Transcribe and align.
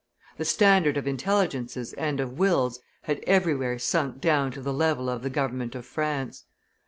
The 0.37 0.45
standard 0.45 0.97
of 0.97 1.05
intelligences 1.05 1.93
and 1.93 2.19
of 2.19 2.39
wills 2.39 2.79
had 3.03 3.19
everywhere 3.27 3.77
sunk 3.77 4.19
down 4.19 4.49
to 4.53 4.59
the 4.63 4.73
level 4.73 5.11
of 5.11 5.21
the 5.21 5.29
government 5.29 5.75
of 5.75 5.85
France. 5.85 6.45